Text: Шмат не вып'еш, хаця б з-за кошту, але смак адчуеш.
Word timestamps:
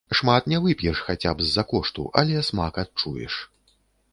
Шмат 0.19 0.43
не 0.51 0.57
вып'еш, 0.63 0.97
хаця 1.09 1.33
б 1.35 1.45
з-за 1.49 1.63
кошту, 1.73 2.07
але 2.23 2.41
смак 2.49 2.73
адчуеш. 2.85 3.35